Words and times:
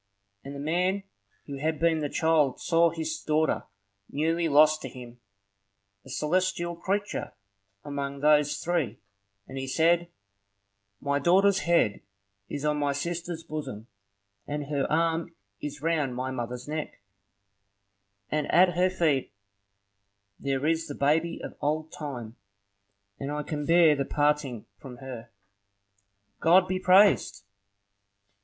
And 0.43 0.55
the 0.55 0.59
man 0.59 1.03
who 1.45 1.57
had 1.57 1.77
been 1.79 1.99
the 1.99 2.09
child 2.09 2.59
saw 2.59 2.89
his 2.89 3.21
daughter, 3.21 3.65
newly 4.09 4.47
lost 4.49 4.81
to 4.81 4.89
him, 4.89 5.19
a 6.03 6.09
celestial 6.09 6.75
creature 6.75 7.33
among 7.83 8.21
those 8.21 8.57
three, 8.57 8.99
and 9.47 9.59
he 9.59 9.67
said, 9.67 10.07
"My 10.99 11.19
daughter's 11.19 11.59
head 11.59 12.01
is 12.49 12.65
on 12.65 12.77
my 12.77 12.93
sister's 12.93 13.43
bosom, 13.43 13.85
and 14.47 14.69
her 14.71 14.91
arm 14.91 15.35
is 15.59 15.83
round 15.83 16.15
my 16.15 16.31
mother's 16.31 16.67
neck, 16.67 16.99
and 18.31 18.51
at 18.51 18.73
her 18.73 18.89
feet 18.89 19.31
there 20.39 20.65
is 20.65 20.87
the 20.87 20.95
baby 20.95 21.39
of 21.43 21.53
old 21.61 21.91
time, 21.91 22.37
and 23.19 23.31
I 23.31 23.43
can 23.43 23.67
bear 23.67 23.95
the 23.95 24.05
parting 24.05 24.65
from 24.79 24.97
her, 24.97 25.29
God 26.39 26.67
be 26.67 26.79
praised!" 26.79 27.43